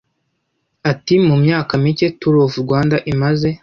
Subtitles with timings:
[0.91, 3.49] Ati "Mu myaka mike Tour of Rwanda imaze